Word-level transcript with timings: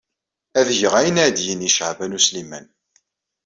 Ad 0.59 0.69
geɣ 0.79 0.93
ayen 0.99 1.21
ara 1.23 1.35
d-yini 1.37 1.69
Caɛban 1.75 2.17
U 2.17 2.19
Sliman. 2.25 2.65